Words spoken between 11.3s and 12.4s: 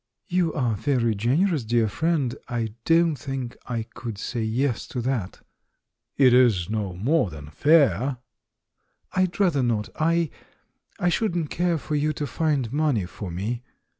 care for you to